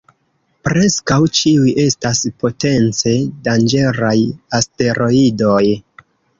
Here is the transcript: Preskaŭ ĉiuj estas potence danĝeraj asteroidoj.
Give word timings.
Preskaŭ 0.67 1.17
ĉiuj 1.39 1.73
estas 1.83 2.23
potence 2.45 3.15
danĝeraj 3.49 4.17
asteroidoj. 4.63 5.65